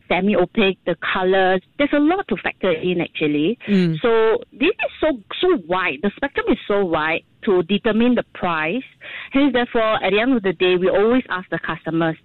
semi-opaque, 0.09 0.79
the 0.87 0.97
colors. 1.13 1.63
There's 1.79 1.93
a 1.93 1.99
lot 1.99 2.27
to 2.29 2.37
factor 2.37 2.73
in 2.73 3.01
actually. 3.01 3.59
Mm. 3.69 4.01
So 4.01 4.43
this 4.53 4.71
is 4.71 4.93
so 5.01 5.19
so 5.41 5.59
wide. 5.67 6.01
The 6.03 6.11
spectrum 6.17 6.47
is 6.49 6.59
so 6.67 6.85
wide 6.85 7.23
to 7.45 7.63
determine 7.65 8.15
the 8.15 8.25
price. 8.35 8.83
Hence, 9.33 9.53
therefore, 9.53 10.03
at 10.03 10.11
the 10.11 10.21
end 10.21 10.37
of 10.37 10.43
the 10.43 10.53
day, 10.53 10.77
we 10.77 10.89
always 10.89 11.25
ask 11.29 11.49
the 11.51 11.59
customers, 11.59 12.17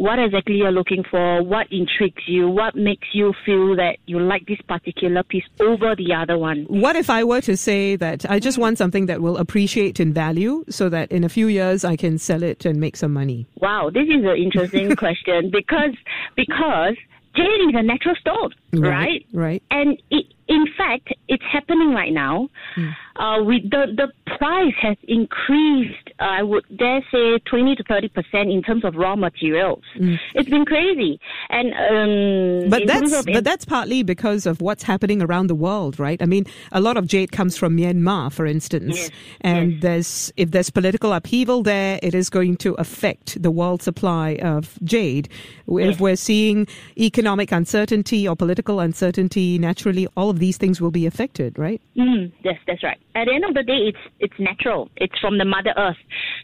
what 0.00 0.18
exactly 0.18 0.54
you're 0.54 0.72
looking 0.72 1.04
for, 1.10 1.42
what 1.42 1.66
intrigues 1.70 2.22
you, 2.26 2.48
what 2.48 2.74
makes 2.74 3.08
you 3.12 3.34
feel 3.44 3.76
that 3.76 3.98
you 4.06 4.18
like 4.18 4.46
this 4.46 4.60
particular 4.66 5.22
piece 5.22 5.44
over 5.60 5.94
the 5.94 6.14
other 6.14 6.38
one. 6.38 6.64
What 6.68 6.96
if 6.96 7.10
I 7.10 7.22
were 7.22 7.42
to 7.42 7.54
say 7.54 7.96
that 7.96 8.24
I 8.30 8.38
just 8.38 8.56
want 8.56 8.78
something 8.78 9.04
that 9.06 9.20
will 9.20 9.36
appreciate 9.36 10.00
in 10.00 10.14
value 10.14 10.64
so 10.70 10.88
that 10.88 11.12
in 11.12 11.22
a 11.22 11.28
few 11.28 11.48
years 11.48 11.84
I 11.84 11.96
can 11.96 12.16
sell 12.16 12.42
it 12.42 12.64
and 12.64 12.80
make 12.80 12.96
some 12.96 13.12
money? 13.12 13.46
Wow, 13.56 13.90
this 13.92 14.04
is 14.04 14.24
an 14.24 14.36
interesting 14.36 14.96
question 15.04 15.50
because 15.50 15.94
because 16.34 16.96
jade 17.36 17.68
is 17.68 17.74
a 17.74 17.82
natural 17.82 18.14
stone, 18.16 18.50
right? 18.72 18.90
Right. 18.90 19.26
right. 19.32 19.62
And 19.70 20.00
it, 20.10 20.26
in 20.48 20.66
fact, 20.76 21.12
it's 21.28 21.44
happening 21.50 21.92
right 21.92 22.12
now. 22.12 22.48
Mm. 22.76 22.92
Uh, 23.20 23.42
we, 23.42 23.60
the, 23.60 23.84
the 23.94 24.10
price 24.38 24.72
has 24.80 24.96
increased, 25.06 26.08
uh, 26.20 26.24
I 26.24 26.42
would 26.42 26.64
dare 26.74 27.04
say, 27.12 27.38
20 27.40 27.76
to 27.76 27.84
30% 27.84 28.50
in 28.50 28.62
terms 28.62 28.82
of 28.82 28.96
raw 28.96 29.14
materials. 29.14 29.82
Mm. 29.98 30.18
It's 30.34 30.48
been 30.48 30.64
crazy. 30.64 31.20
And, 31.50 31.74
um, 31.74 32.70
but 32.70 32.86
that's, 32.86 33.24
but 33.26 33.44
that's 33.44 33.66
partly 33.66 34.02
because 34.02 34.46
of 34.46 34.62
what's 34.62 34.82
happening 34.82 35.20
around 35.20 35.48
the 35.48 35.54
world, 35.54 35.98
right? 35.98 36.20
I 36.22 36.24
mean, 36.24 36.46
a 36.72 36.80
lot 36.80 36.96
of 36.96 37.06
jade 37.06 37.30
comes 37.30 37.58
from 37.58 37.76
Myanmar, 37.76 38.32
for 38.32 38.46
instance. 38.46 38.96
Yes. 38.96 39.10
And 39.42 39.72
yes. 39.72 39.82
there's, 39.82 40.32
if 40.38 40.50
there's 40.52 40.70
political 40.70 41.12
upheaval 41.12 41.62
there, 41.62 42.00
it 42.02 42.14
is 42.14 42.30
going 42.30 42.56
to 42.58 42.72
affect 42.74 43.42
the 43.42 43.50
world 43.50 43.82
supply 43.82 44.38
of 44.40 44.78
jade. 44.82 45.28
If 45.68 45.90
yes. 45.90 46.00
we're 46.00 46.16
seeing 46.16 46.66
economic 46.96 47.52
uncertainty 47.52 48.26
or 48.26 48.34
political 48.34 48.80
uncertainty, 48.80 49.58
naturally 49.58 50.08
all 50.16 50.30
of 50.30 50.38
these 50.38 50.56
things 50.56 50.80
will 50.80 50.90
be 50.90 51.04
affected, 51.04 51.58
right? 51.58 51.82
Mm, 51.98 52.32
yes, 52.42 52.58
that's 52.66 52.82
right. 52.82 52.98
At 53.14 53.26
the 53.26 53.34
end 53.34 53.44
of 53.44 53.54
the 53.54 53.62
day, 53.62 53.90
it's 53.90 53.98
it's 54.20 54.38
natural. 54.38 54.90
It's 54.96 55.18
from 55.18 55.38
the 55.38 55.44
Mother 55.44 55.74
Earth. 55.76 55.96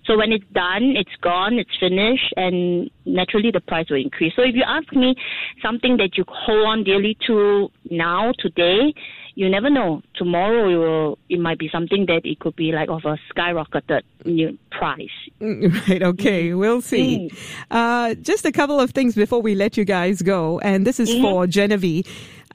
So 0.05 0.17
when 0.17 0.33
it's 0.33 0.45
done, 0.53 0.95
it's 0.97 1.15
gone, 1.21 1.55
it's 1.55 1.71
finished, 1.79 2.33
and 2.37 2.91
naturally 3.05 3.51
the 3.53 3.61
price 3.61 3.87
will 3.89 4.03
increase. 4.03 4.33
So 4.35 4.43
if 4.43 4.55
you 4.55 4.65
ask 4.67 4.93
me 4.93 5.15
something 5.63 5.97
that 5.99 6.17
you 6.17 6.25
hold 6.29 6.67
on 6.67 6.85
dearly 6.85 7.17
to 7.27 7.69
now, 7.91 8.33
today, 8.39 8.93
you 9.37 9.51
never 9.51 9.71
know. 9.71 10.03
Tomorrow 10.17 10.69
it 10.69 10.77
will 10.77 11.19
it 11.29 11.39
might 11.39 11.59
be 11.59 11.69
something 11.71 12.07
that 12.07 12.23
it 12.25 12.41
could 12.41 12.57
be 12.57 12.73
like 12.73 12.89
of 12.89 13.05
a 13.05 13.17
skyrocketed 13.33 14.03
new 14.25 14.59
price. 14.71 15.09
Right. 15.41 16.03
Okay. 16.03 16.55
We'll 16.55 16.81
see. 16.81 17.31
Mm. 17.31 17.37
Uh, 17.71 18.15
just 18.15 18.45
a 18.45 18.53
couple 18.53 18.81
of 18.81 18.91
things 18.91 19.15
before 19.15 19.43
we 19.43 19.55
let 19.55 19.77
you 19.77 19.85
guys 19.85 20.23
go, 20.23 20.59
and 20.61 20.87
this 20.87 20.99
is 20.99 21.11
mm-hmm. 21.11 21.23
for 21.23 21.47
Genevieve. 21.47 22.07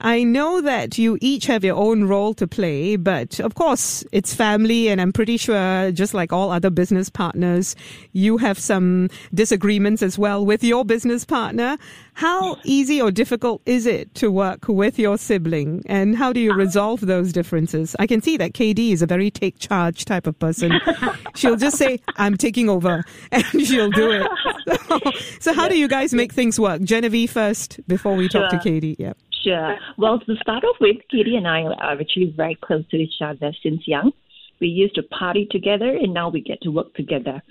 I 0.02 0.24
know 0.24 0.60
that 0.60 0.98
you 0.98 1.16
each 1.20 1.46
have 1.46 1.62
your 1.62 1.76
own 1.76 2.04
role 2.04 2.34
to 2.34 2.48
play, 2.48 2.96
but 2.96 3.38
of 3.38 3.54
course 3.54 4.04
it's 4.10 4.34
family 4.34 4.88
and 4.88 5.00
I'm 5.00 5.12
pretty 5.12 5.36
sure 5.36 5.92
just 5.92 6.12
like 6.12 6.32
all 6.32 6.50
other 6.50 6.70
business 6.70 7.08
partners, 7.08 7.76
you 8.12 8.36
have 8.38 8.58
some 8.58 9.10
disagreements 9.32 10.02
as 10.02 10.18
well 10.18 10.44
with 10.44 10.64
your 10.64 10.84
business 10.84 11.24
partner. 11.24 11.78
How 12.14 12.56
easy 12.64 13.00
or 13.00 13.12
difficult 13.12 13.62
is 13.64 13.86
it 13.86 14.12
to 14.16 14.32
work 14.32 14.66
with 14.66 14.98
your 14.98 15.16
sibling 15.18 15.84
and 15.86 16.16
how 16.16 16.32
do 16.32 16.40
you 16.40 16.52
resolve 16.52 17.02
those 17.02 17.32
differences? 17.32 17.94
I 18.00 18.08
can 18.08 18.20
see 18.20 18.36
that 18.38 18.54
Katie 18.54 18.90
is 18.90 19.02
a 19.02 19.06
very 19.06 19.30
take 19.30 19.60
charge 19.60 20.04
type 20.04 20.26
of 20.26 20.36
person. 20.40 20.72
she'll 21.36 21.56
just 21.56 21.78
say, 21.78 22.00
I'm 22.16 22.36
taking 22.36 22.68
over 22.68 23.04
and 23.30 23.44
she'll 23.44 23.90
do 23.90 24.10
it. 24.10 25.14
so 25.40 25.54
how 25.54 25.68
do 25.68 25.78
you 25.78 25.86
guys 25.86 26.12
make 26.12 26.32
things 26.32 26.58
work? 26.58 26.82
Genevieve 26.82 27.30
first 27.30 27.78
before 27.86 28.16
we 28.16 28.28
talk 28.28 28.50
sure. 28.50 28.58
to 28.58 28.64
Katie. 28.64 28.96
Yeah. 28.98 29.12
Sure. 29.42 29.72
Uh, 29.72 29.76
well, 29.98 30.18
to 30.20 30.36
start 30.36 30.64
off 30.64 30.76
with, 30.80 30.96
Katie 31.10 31.36
and 31.36 31.46
I 31.46 31.62
are 31.62 32.00
actually 32.00 32.32
very 32.36 32.56
close 32.60 32.84
to 32.90 32.96
each 32.96 33.20
other 33.20 33.52
since 33.62 33.86
young. 33.86 34.12
We 34.60 34.68
used 34.68 34.94
to 34.94 35.02
party 35.02 35.48
together, 35.50 35.90
and 35.90 36.14
now 36.14 36.28
we 36.28 36.40
get 36.40 36.60
to 36.62 36.70
work 36.70 36.94
together. 36.94 37.42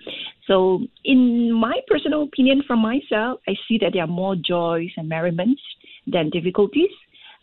So, 0.48 0.80
in 1.04 1.52
my 1.52 1.82
personal 1.88 2.24
opinion, 2.24 2.64
from 2.66 2.80
myself, 2.80 3.42
I 3.48 3.56
see 3.68 3.78
that 3.82 3.92
there 3.94 4.04
are 4.04 4.08
more 4.08 4.36
joys 4.36 4.90
and 4.96 5.10
merriments 5.10 5.62
than 6.08 6.30
difficulties. 6.30 6.90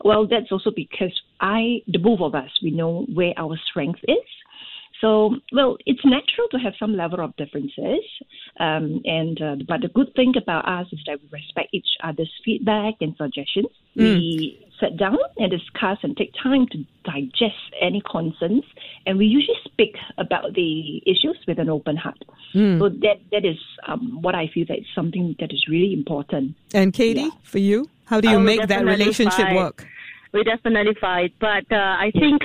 Well, 0.05 0.26
that's 0.26 0.50
also 0.50 0.71
because 0.75 1.12
I, 1.40 1.83
the 1.87 1.99
both 1.99 2.21
of 2.21 2.35
us, 2.35 2.50
we 2.62 2.71
know 2.71 3.05
where 3.12 3.35
our 3.37 3.59
strength 3.69 4.00
is. 4.09 4.25
So, 5.00 5.37
well, 5.52 5.76
it's 5.87 6.05
natural 6.05 6.49
to 6.50 6.59
have 6.59 6.73
some 6.78 6.97
level 6.97 7.21
of 7.21 7.37
differences, 7.37 8.05
um, 8.59 9.00
and 9.05 9.40
uh, 9.40 9.57
but 9.69 9.83
the 9.83 9.88
good 9.88 10.12
thing 10.14 10.35
about 10.37 10.67
us 10.67 10.87
is 10.93 10.99
that 11.07 11.21
we 11.23 11.28
respect 11.31 11.69
each 11.73 11.87
other's 12.02 12.33
feedback 12.45 12.95
and 13.00 13.14
suggestions. 13.17 13.69
Mm. 13.97 14.19
We 14.19 14.67
sit 14.81 14.97
down 14.97 15.19
and 15.37 15.50
discuss 15.52 15.99
and 16.02 16.17
take 16.17 16.33
time 16.43 16.67
to 16.73 16.78
digest 17.05 17.62
any 17.81 18.02
concerns, 18.11 18.64
and 19.07 19.19
we 19.19 19.26
usually 19.26 19.59
speak 19.64 19.95
about 20.19 20.55
the 20.55 20.99
issues 21.07 21.38
with 21.47 21.61
an 21.61 21.69
open 21.69 21.97
heart. 21.97 22.19
Mm. 22.52 22.81
So 22.81 22.88
that 22.88 23.21
that 23.31 23.45
is 23.45 23.59
um, 23.87 24.19
what 24.21 24.35
I 24.35 24.49
feel 24.52 24.67
that 24.69 24.78
is 24.78 24.87
something 24.97 25.37
that 25.38 25.52
is 25.52 25.64
really 25.69 25.93
important. 25.93 26.57
And 26.75 26.93
Katie, 26.93 27.21
yeah. 27.21 27.31
for 27.45 27.59
you, 27.59 27.88
how 28.07 28.21
do 28.21 28.28
you 28.28 28.37
oh, 28.37 28.40
make 28.40 28.67
that 28.67 28.85
relationship 28.85 29.47
fight. 29.47 29.55
work? 29.55 29.87
We 30.33 30.45
definitely 30.45 30.95
fight, 31.00 31.35
but 31.40 31.71
uh, 31.71 31.76
I 31.76 32.11
think 32.12 32.43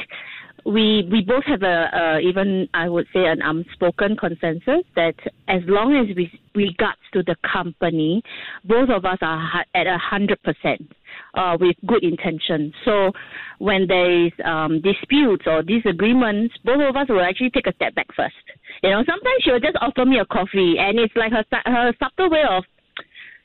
we 0.65 1.07
we 1.11 1.21
both 1.21 1.43
have 1.45 1.63
a, 1.63 2.19
even 2.19 2.67
I 2.73 2.87
would 2.87 3.07
say 3.13 3.25
an 3.25 3.41
unspoken 3.41 4.15
consensus 4.15 4.83
that 4.95 5.15
as 5.47 5.61
long 5.67 5.95
as 5.95 6.15
we 6.15 6.31
regards 6.55 7.01
to 7.13 7.23
the 7.23 7.35
company, 7.51 8.21
both 8.63 8.89
of 8.89 9.05
us 9.05 9.17
are 9.21 9.65
at 9.75 9.87
a 9.87 9.97
hundred 9.97 10.41
percent 10.43 10.91
uh, 11.33 11.57
with 11.59 11.75
good 11.85 12.03
intention. 12.03 12.73
So 12.85 13.11
when 13.59 13.87
there 13.87 14.25
is 14.27 14.31
um, 14.45 14.81
disputes 14.81 15.45
or 15.47 15.63
disagreements, 15.63 16.55
both 16.63 16.81
of 16.81 16.95
us 16.95 17.07
will 17.09 17.21
actually 17.21 17.49
take 17.51 17.67
a 17.67 17.73
step 17.73 17.95
back 17.95 18.07
first. 18.15 18.35
You 18.81 18.91
know, 18.91 19.03
sometimes 19.05 19.43
she 19.43 19.51
will 19.51 19.59
just 19.59 19.77
offer 19.81 20.05
me 20.05 20.19
a 20.19 20.25
coffee, 20.25 20.75
and 20.79 20.99
it's 20.99 21.15
like 21.15 21.33
her 21.33 21.43
her 21.65 21.93
subtle 21.99 22.29
way 22.29 22.43
of 22.49 22.63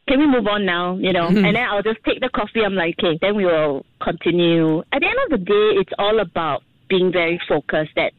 can 0.07 0.21
we 0.21 0.27
move 0.27 0.47
on 0.47 0.65
now? 0.65 0.97
You 0.97 1.13
know, 1.13 1.29
mm-hmm. 1.29 1.37
and 1.45 1.57
then 1.57 1.67
I'll 1.69 1.83
just 1.83 2.03
take 2.05 2.21
the 2.21 2.31
coffee. 2.31 2.65
I'm 2.65 2.75
like, 2.75 2.95
okay, 2.99 3.19
then 3.21 3.37
we 3.37 3.45
will 3.45 3.85
continue. 4.03 4.81
At 4.93 5.01
the 5.01 5.07
end 5.07 5.19
of 5.27 5.39
the 5.39 5.45
day, 5.45 5.81
it's 5.81 5.93
all 5.99 6.21
about 6.21 6.63
being 6.89 7.13
very 7.13 7.41
focused 7.49 7.93
that 7.97 8.13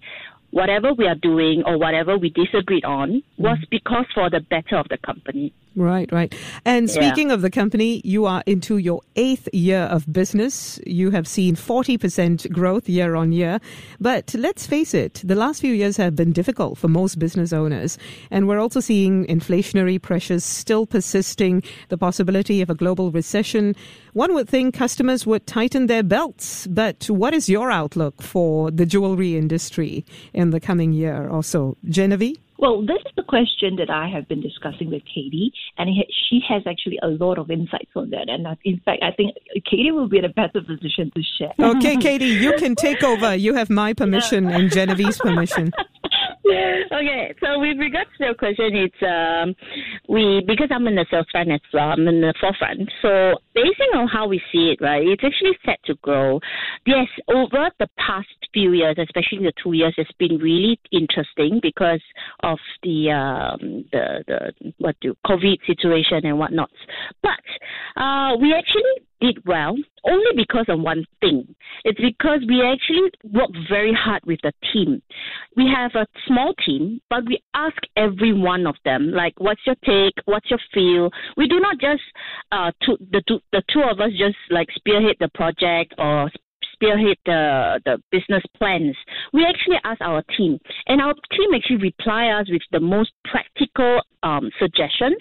whatever 0.51 0.93
we 0.93 1.07
are 1.07 1.15
doing 1.15 1.63
or 1.65 1.77
whatever 1.77 2.17
we 2.17 2.29
disagreed 2.29 2.85
on 2.85 3.21
was 3.37 3.57
mm. 3.57 3.69
because 3.69 4.05
for 4.13 4.29
the 4.29 4.39
better 4.39 4.77
of 4.77 4.87
the 4.89 4.97
company. 4.97 5.53
Right, 5.75 6.11
right. 6.11 6.33
And 6.65 6.89
speaking 6.89 7.27
yeah. 7.27 7.35
of 7.35 7.41
the 7.41 7.51
company, 7.51 8.01
you 8.03 8.25
are 8.25 8.43
into 8.45 8.77
your 8.77 9.01
eighth 9.15 9.47
year 9.53 9.81
of 9.81 10.11
business. 10.11 10.79
You 10.85 11.11
have 11.11 11.27
seen 11.27 11.55
40% 11.55 12.51
growth 12.51 12.89
year 12.89 13.15
on 13.15 13.31
year. 13.31 13.59
But 13.99 14.33
let's 14.33 14.65
face 14.65 14.93
it, 14.93 15.21
the 15.23 15.35
last 15.35 15.61
few 15.61 15.73
years 15.73 15.95
have 15.97 16.15
been 16.15 16.33
difficult 16.33 16.77
for 16.79 16.87
most 16.87 17.19
business 17.19 17.53
owners. 17.53 17.97
And 18.31 18.47
we're 18.47 18.59
also 18.59 18.79
seeing 18.79 19.25
inflationary 19.27 20.01
pressures 20.01 20.43
still 20.43 20.87
persisting, 20.87 21.63
the 21.89 21.97
possibility 21.97 22.61
of 22.61 22.69
a 22.69 22.75
global 22.75 23.11
recession. 23.11 23.75
One 24.13 24.33
would 24.33 24.49
think 24.49 24.73
customers 24.73 25.27
would 25.27 25.45
tighten 25.45 25.85
their 25.85 26.03
belts. 26.03 26.65
But 26.67 27.09
what 27.09 27.33
is 27.33 27.47
your 27.47 27.69
outlook 27.69 28.23
for 28.23 28.71
the 28.71 28.87
jewelry 28.87 29.37
industry 29.37 30.03
in 30.33 30.49
the 30.49 30.59
coming 30.59 30.93
year 30.93 31.29
or 31.29 31.43
so? 31.43 31.77
Genevieve? 31.85 32.37
Well, 32.59 32.81
this 32.81 32.97
is 33.05 33.13
the 33.15 33.23
question 33.23 33.77
that 33.77 33.89
I 33.89 34.09
have 34.09 34.27
been 34.27 34.41
discussing 34.41 34.91
with 34.91 35.03
Katie, 35.05 35.53
and 35.77 35.89
she 36.29 36.41
has 36.49 36.61
actually 36.67 36.99
a 37.01 37.07
lot 37.07 37.37
of 37.37 37.49
insights 37.49 37.91
on 37.95 38.09
that. 38.09 38.27
And 38.27 38.45
uh, 38.45 38.55
in 38.65 38.81
fact, 38.83 39.01
I 39.01 39.11
think 39.11 39.35
Katie 39.63 39.91
will 39.91 40.09
be 40.09 40.17
in 40.17 40.25
a 40.25 40.29
better 40.29 40.59
position 40.59 41.09
to 41.15 41.23
share. 41.37 41.53
Okay, 41.57 41.95
Katie, 41.95 42.25
you 42.25 42.53
can 42.57 42.75
take 42.75 43.01
over. 43.01 43.33
You 43.33 43.53
have 43.53 43.69
my 43.69 43.93
permission 43.93 44.49
and 44.49 44.69
Genevieve's 44.69 45.19
permission. 45.19 45.71
okay, 46.45 47.33
so 47.43 47.59
with 47.59 47.77
regards 47.77 48.09
to 48.17 48.25
your 48.25 48.33
question, 48.33 48.71
it's 48.71 48.95
um, 49.03 49.53
we 50.07 50.41
because 50.47 50.69
I'm 50.71 50.87
in 50.87 50.95
the 50.95 51.05
sales 51.11 51.27
front 51.31 51.51
as 51.51 51.59
well, 51.73 51.89
I'm 51.89 52.07
in 52.07 52.21
the 52.21 52.33
forefront. 52.39 52.89
So 53.01 53.35
basing 53.53 53.91
on 53.93 54.07
how 54.07 54.27
we 54.27 54.41
see 54.51 54.71
it, 54.71 54.81
right, 54.81 55.05
it's 55.05 55.23
actually 55.23 55.57
set 55.65 55.79
to 55.85 55.95
grow. 55.95 56.39
Yes, 56.85 57.07
over 57.27 57.69
the 57.79 57.87
past 57.97 58.27
few 58.53 58.71
years, 58.71 58.95
especially 58.97 59.39
the 59.39 59.53
two 59.61 59.73
years, 59.73 59.93
it's 59.97 60.11
been 60.13 60.37
really 60.37 60.79
interesting 60.91 61.59
because 61.61 62.01
of 62.41 62.57
the 62.83 63.11
um, 63.11 63.85
the 63.91 64.23
the 64.27 64.73
what 64.77 64.95
do 65.01 65.13
COVID 65.25 65.57
situation 65.67 66.25
and 66.25 66.39
whatnot. 66.39 66.71
But 67.21 68.01
uh, 68.01 68.37
we 68.39 68.53
actually 68.53 69.08
did 69.21 69.37
well 69.45 69.75
only 70.05 70.31
because 70.35 70.65
of 70.69 70.79
one 70.79 71.05
thing. 71.19 71.55
It's 71.83 71.99
because 71.99 72.41
we 72.47 72.63
actually 72.63 73.11
work 73.23 73.49
very 73.69 73.93
hard 73.93 74.23
with 74.25 74.39
the 74.43 74.53
team. 74.73 75.01
We 75.55 75.69
have 75.73 75.91
a 75.95 76.07
small 76.27 76.53
team, 76.65 77.01
but 77.09 77.25
we 77.25 77.41
ask 77.53 77.77
every 77.95 78.33
one 78.33 78.65
of 78.65 78.75
them, 78.85 79.11
like, 79.11 79.33
what's 79.39 79.61
your 79.65 79.75
take? 79.85 80.13
What's 80.25 80.49
your 80.49 80.59
feel? 80.73 81.09
We 81.37 81.47
do 81.47 81.59
not 81.59 81.79
just, 81.79 82.01
uh, 82.51 82.71
the, 83.11 83.21
two, 83.27 83.39
the 83.51 83.63
two 83.71 83.81
of 83.81 83.99
us 83.99 84.11
just 84.17 84.37
like 84.49 84.69
spearhead 84.75 85.17
the 85.19 85.29
project 85.33 85.93
or 85.97 86.31
spearhead 86.73 87.17
the, 87.25 87.81
the 87.85 88.01
business 88.11 88.43
plans. 88.57 88.95
We 89.33 89.45
actually 89.45 89.77
ask 89.83 89.99
our 90.01 90.23
team, 90.37 90.59
and 90.87 91.01
our 91.01 91.13
team 91.31 91.53
actually 91.53 91.77
reply 91.77 92.27
us 92.27 92.49
with 92.49 92.61
the 92.71 92.79
most 92.79 93.11
practical 93.25 94.01
um, 94.23 94.49
suggestions 94.59 95.17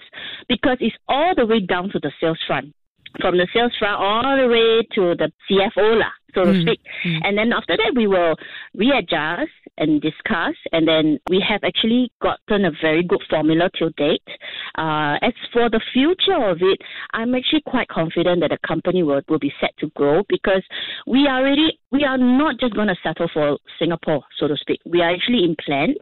because 0.47 0.77
it's 0.79 0.95
all 1.07 1.33
the 1.35 1.45
way 1.45 1.59
down 1.59 1.89
to 1.91 1.99
the 1.99 2.11
sales 2.21 2.39
front 2.47 2.73
from 3.21 3.37
the 3.37 3.47
sales 3.53 3.71
front 3.77 3.99
all 3.99 4.37
the 4.37 4.47
way 4.47 4.81
to 4.95 5.15
the 5.15 5.31
CFO, 5.49 5.99
lah, 5.99 6.11
so 6.33 6.45
to 6.45 6.51
mm 6.51 6.61
speak. 6.61 6.79
mm 7.05 7.19
And 7.23 7.37
then 7.37 7.53
after 7.53 7.75
that, 7.77 7.93
we 7.95 8.07
will 8.07 8.35
readjust 8.75 9.51
and 9.77 10.01
discuss. 10.01 10.55
And 10.71 10.87
then 10.87 11.19
we 11.29 11.43
have 11.47 11.63
actually 11.63 12.11
gotten 12.21 12.65
a 12.65 12.71
very 12.81 13.03
good 13.03 13.23
formula 13.29 13.69
till 13.77 13.89
date. 13.97 14.27
Uh, 14.77 15.17
as 15.21 15.33
for 15.51 15.69
the 15.69 15.81
future 15.93 16.41
of 16.51 16.57
it, 16.61 16.79
I'm 17.13 17.33
actually 17.33 17.63
quite 17.65 17.87
confident 17.87 18.41
that 18.41 18.51
the 18.51 18.59
company 18.67 19.01
will, 19.03 19.21
will 19.27 19.39
be 19.39 19.53
set 19.59 19.71
to 19.79 19.87
grow 19.95 20.23
because 20.29 20.63
we 21.07 21.27
are 21.27 21.39
already, 21.39 21.79
we 21.91 22.03
are 22.03 22.17
not 22.17 22.59
just 22.59 22.75
going 22.75 22.89
to 22.89 22.95
settle 23.01 23.29
for 23.33 23.57
Singapore, 23.79 24.23
so 24.37 24.47
to 24.47 24.57
speak. 24.57 24.79
We 24.85 25.01
are 25.01 25.11
actually 25.11 25.45
in 25.45 25.55
plans 25.65 25.97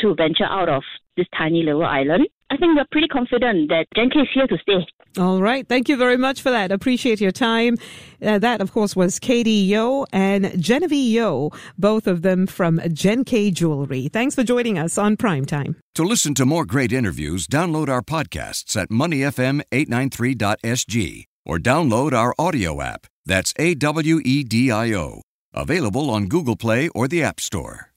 to 0.00 0.14
venture 0.14 0.44
out 0.48 0.68
of 0.68 0.82
this 1.16 1.26
tiny 1.36 1.62
little 1.62 1.84
island. 1.84 2.26
I 2.52 2.56
think 2.56 2.76
we're 2.76 2.84
pretty 2.90 3.06
confident 3.06 3.68
that 3.68 3.86
Genk 3.96 4.20
is 4.20 4.26
here 4.34 4.48
to 4.48 4.58
stay. 4.58 4.84
All 5.18 5.40
right. 5.40 5.68
Thank 5.68 5.88
you 5.88 5.96
very 5.96 6.16
much 6.16 6.42
for 6.42 6.50
that. 6.50 6.72
Appreciate 6.72 7.20
your 7.20 7.30
time. 7.30 7.76
Uh, 8.22 8.38
that, 8.40 8.60
of 8.60 8.72
course, 8.72 8.96
was 8.96 9.20
Katie 9.20 9.50
Yeo 9.50 10.04
and 10.12 10.60
Genevieve 10.60 11.14
Yeo, 11.14 11.50
both 11.78 12.08
of 12.08 12.22
them 12.22 12.46
from 12.46 12.78
Genk 12.78 13.52
Jewelry. 13.54 14.08
Thanks 14.08 14.34
for 14.34 14.42
joining 14.42 14.78
us 14.78 14.98
on 14.98 15.16
Prime 15.16 15.46
Time. 15.46 15.76
To 15.94 16.02
listen 16.02 16.34
to 16.34 16.44
more 16.44 16.64
great 16.64 16.92
interviews, 16.92 17.46
download 17.46 17.88
our 17.88 18.02
podcasts 18.02 18.76
at 18.76 18.88
moneyfm893.sg 18.88 21.24
or 21.46 21.58
download 21.58 22.12
our 22.12 22.34
audio 22.38 22.82
app. 22.82 23.06
That's 23.26 23.52
A 23.58 23.74
W 23.74 24.20
E 24.24 24.42
D 24.44 24.70
I 24.72 24.92
O. 24.94 25.22
Available 25.52 26.10
on 26.10 26.26
Google 26.26 26.56
Play 26.56 26.88
or 26.94 27.06
the 27.08 27.22
App 27.22 27.40
Store. 27.40 27.89